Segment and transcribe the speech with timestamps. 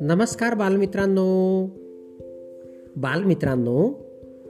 [0.00, 1.64] नमस्कार बालमित्रांनो.
[2.96, 3.90] बालमित्रांनो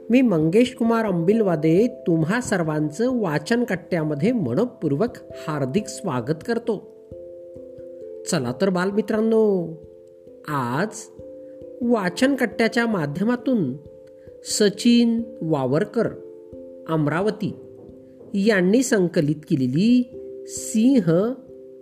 [0.09, 5.17] मी मंगेश कुमार अंबिलवादे तुम्हा सर्वांचं वाचन कट्ट्यामध्ये मनपूर्वक
[5.47, 6.77] हार्दिक स्वागत करतो.
[8.31, 9.73] चला तर बालमित्रांनो
[10.47, 10.87] आज
[11.81, 13.73] वाचन कट्ट्याच्या माध्यमातून
[14.43, 16.07] सचिन वावरकर
[16.89, 17.55] अमरावती
[18.33, 20.03] यांनी संकलित केलेली
[20.47, 21.33] सिंह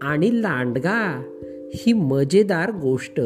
[0.02, 1.24] आणि लांडगा
[1.76, 3.22] ही मजेदार गोष्ट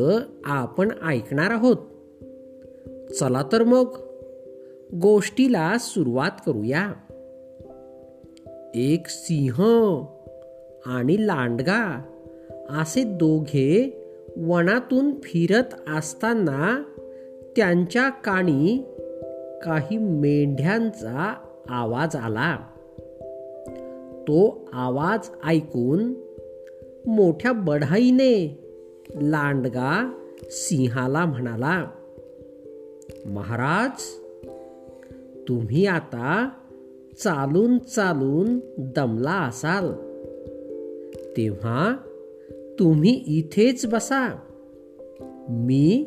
[0.46, 1.78] आपण ऐकणार आहोत.
[3.14, 3.86] चला तर मग
[5.02, 6.94] गोष्टीला सुरुवात करूया.
[8.76, 9.56] एक सिंह
[10.86, 12.04] आणि लांडगा
[12.70, 14.06] असे दोघे
[14.38, 16.84] वनातून फिरत असताना
[17.58, 18.86] त्यांच्या काणी
[19.64, 21.34] काही मेंढ्यांचा
[21.70, 22.58] आवाज आला.
[24.22, 26.14] तो आवाज ऐकून
[27.08, 28.60] मोठ्या बढाईने
[29.22, 31.86] लांडगा सिंहाला म्हणाला
[33.26, 34.02] महाराज
[35.48, 36.50] तुम्ही आता
[37.20, 39.92] चालून चालून दमला असाल.
[41.38, 41.98] तेव्हा
[42.80, 44.40] तुम्ही इथेच बसा.
[45.50, 46.06] मी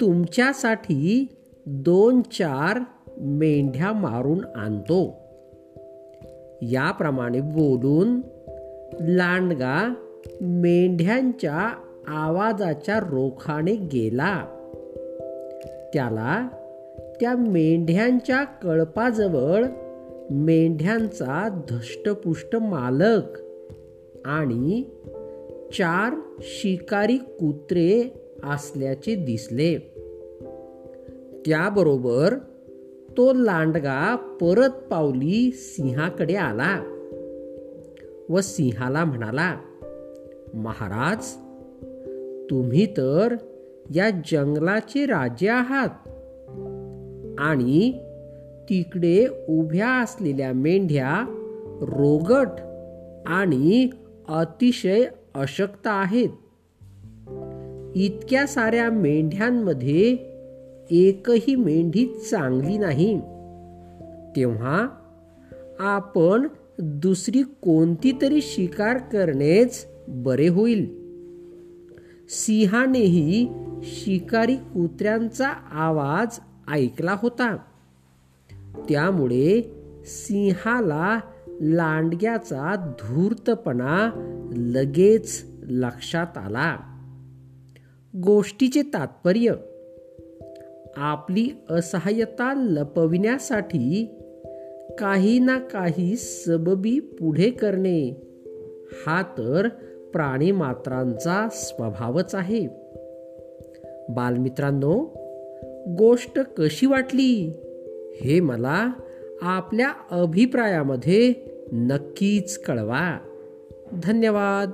[0.00, 1.26] तुमच्यासाठी
[1.66, 2.80] दोन चार
[3.20, 5.17] मेंढ्या मारून आणतो.
[6.62, 8.20] याप्रमाणे बोलून
[9.00, 9.94] लांडगा
[10.40, 11.72] मेंढ्यांच्या
[12.08, 14.44] आवाजाच्या रोखाने गेला.
[15.94, 16.48] त्याला
[17.20, 19.64] त्या मेंढ्यांच्या कळपाजवळ
[20.30, 23.38] मेंढ्यांचा धष्टपुष्ट मालक
[24.24, 24.82] आणि
[25.72, 28.02] चार शिकारी कुत्रे
[28.44, 29.78] असल्याचे दिसले.
[31.46, 32.34] त्याबरोबर
[33.18, 36.80] तो लांडगा परत पावली सिंहाकडे आला
[38.28, 39.56] व सिंहाला म्हणाला
[40.54, 41.24] महाराज
[42.50, 43.36] तुम्ही तर
[43.94, 46.08] या जंगलाचे राजे आहात
[47.38, 47.92] आणि
[48.68, 51.34] तिकडे उभ्या असलेल्या मेंढ्या
[51.82, 52.60] रोगट
[53.26, 53.88] आणि
[54.28, 56.30] अतिशय अशक्त आहेत.
[57.96, 60.16] इतक्या साऱ्या मेंढ्यांमध्ये
[60.90, 63.20] एकही मेंढी चांगली नाही.
[64.36, 64.88] तेव्हा
[65.78, 70.98] आपण दुसरी कोणती तरी शिकार करणेच बरे होईल.
[72.28, 73.48] सिंहानेही
[73.82, 76.38] शिकारी कुत्र्यांचा आवाज
[76.70, 77.56] ऐकला होता.
[78.88, 79.74] त्यामुळे
[80.04, 81.20] सिंहाला
[81.60, 84.10] लांडग्याचा धूर्तपणा
[84.56, 86.76] लगेच लक्षात आला.
[88.16, 89.52] गोष्टीचे तात्पर्य
[90.96, 94.10] आपली असहाय्यता लपविण्यासाठी
[94.98, 98.10] काही ना काही सबबी पुढे करणे.
[99.06, 99.68] हा तर
[100.12, 102.66] प्राणी मात्रांचा स्वभावच आहे.
[104.08, 105.04] बालमित्रांनो
[105.98, 107.52] गोष्ट कशी वाटली?
[108.20, 108.92] हे मला
[109.42, 111.32] आपल्या अभिप्रायामध्ये
[111.72, 113.18] नक्कीच कळवा.
[114.02, 114.70] धन्यवाद.